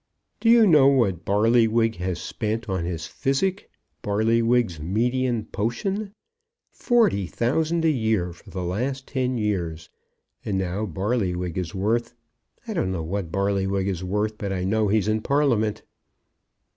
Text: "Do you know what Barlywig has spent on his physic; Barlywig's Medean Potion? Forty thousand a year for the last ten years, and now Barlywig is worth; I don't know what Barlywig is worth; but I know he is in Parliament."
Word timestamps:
"Do 0.39 0.49
you 0.49 0.65
know 0.65 0.87
what 0.87 1.25
Barlywig 1.25 1.97
has 1.97 2.19
spent 2.19 2.67
on 2.67 2.85
his 2.85 3.05
physic; 3.05 3.69
Barlywig's 4.01 4.79
Medean 4.79 5.45
Potion? 5.45 6.15
Forty 6.71 7.27
thousand 7.27 7.85
a 7.85 7.91
year 7.91 8.33
for 8.33 8.49
the 8.49 8.63
last 8.63 9.07
ten 9.07 9.37
years, 9.37 9.91
and 10.43 10.57
now 10.57 10.87
Barlywig 10.87 11.55
is 11.55 11.75
worth; 11.75 12.15
I 12.67 12.73
don't 12.73 12.91
know 12.91 13.03
what 13.03 13.31
Barlywig 13.31 13.85
is 13.87 14.03
worth; 14.03 14.39
but 14.39 14.51
I 14.51 14.63
know 14.63 14.87
he 14.87 14.97
is 14.97 15.07
in 15.07 15.21
Parliament." 15.21 15.83